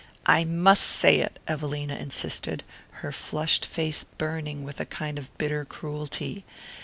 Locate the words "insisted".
1.95-2.63